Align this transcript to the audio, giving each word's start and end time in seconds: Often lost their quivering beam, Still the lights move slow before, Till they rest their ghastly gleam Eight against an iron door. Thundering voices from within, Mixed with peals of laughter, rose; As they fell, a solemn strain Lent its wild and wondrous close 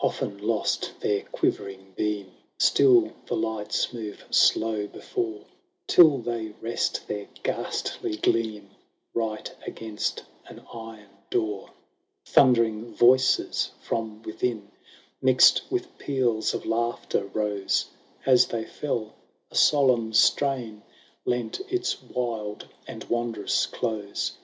Often 0.00 0.46
lost 0.46 1.00
their 1.00 1.22
quivering 1.22 1.94
beam, 1.96 2.32
Still 2.58 3.10
the 3.24 3.34
lights 3.34 3.90
move 3.90 4.22
slow 4.28 4.86
before, 4.86 5.46
Till 5.86 6.18
they 6.18 6.48
rest 6.60 7.08
their 7.08 7.26
ghastly 7.42 8.18
gleam 8.18 8.68
Eight 9.16 9.54
against 9.66 10.24
an 10.46 10.60
iron 10.74 11.08
door. 11.30 11.70
Thundering 12.26 12.92
voices 12.96 13.70
from 13.80 14.20
within, 14.24 14.70
Mixed 15.22 15.62
with 15.70 15.96
peals 15.96 16.52
of 16.52 16.66
laughter, 16.66 17.24
rose; 17.24 17.86
As 18.26 18.48
they 18.48 18.66
fell, 18.66 19.14
a 19.50 19.54
solemn 19.54 20.12
strain 20.12 20.82
Lent 21.24 21.60
its 21.72 22.02
wild 22.02 22.68
and 22.86 23.04
wondrous 23.04 23.64
close 23.64 24.34